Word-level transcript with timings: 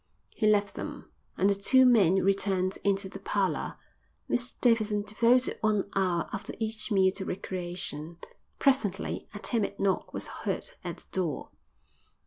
He 0.33 0.47
left 0.47 0.73
them, 0.73 1.11
and 1.37 1.47
the 1.47 1.53
two 1.53 1.85
men 1.85 2.15
returned 2.23 2.79
into 2.83 3.07
the 3.07 3.19
parlour. 3.19 3.77
Mr 4.27 4.55
Davidson 4.59 5.03
devoted 5.03 5.59
one 5.61 5.91
hour 5.93 6.27
after 6.33 6.53
each 6.57 6.91
meal 6.91 7.11
to 7.17 7.23
recreation. 7.23 8.17
Presently 8.57 9.27
a 9.35 9.37
timid 9.37 9.79
knock 9.79 10.11
was 10.11 10.25
heard 10.25 10.71
at 10.83 10.97
the 10.97 11.05
door. 11.11 11.51